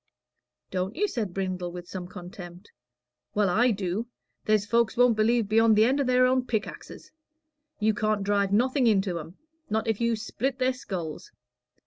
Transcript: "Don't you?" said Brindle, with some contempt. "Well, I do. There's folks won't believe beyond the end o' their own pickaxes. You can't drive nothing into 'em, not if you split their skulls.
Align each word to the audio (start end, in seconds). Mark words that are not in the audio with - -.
"Don't 0.71 0.95
you?" 0.95 1.07
said 1.07 1.31
Brindle, 1.31 1.71
with 1.71 1.87
some 1.87 2.07
contempt. 2.07 2.71
"Well, 3.35 3.51
I 3.51 3.69
do. 3.69 4.07
There's 4.45 4.65
folks 4.65 4.97
won't 4.97 5.15
believe 5.15 5.47
beyond 5.47 5.75
the 5.75 5.85
end 5.85 6.01
o' 6.01 6.03
their 6.03 6.25
own 6.25 6.47
pickaxes. 6.47 7.11
You 7.79 7.93
can't 7.93 8.23
drive 8.23 8.51
nothing 8.51 8.87
into 8.87 9.19
'em, 9.19 9.37
not 9.69 9.87
if 9.87 10.01
you 10.01 10.15
split 10.15 10.57
their 10.57 10.73
skulls. 10.73 11.31